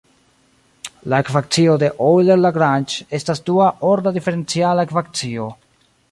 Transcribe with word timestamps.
La 1.13 1.17
ekvacio 1.23 1.75
de 1.83 1.89
Euler–Lagrange 2.05 3.05
estas 3.19 3.43
dua-orda 3.49 4.15
diferenciala 4.15 4.87
ekvacio. 4.89 5.51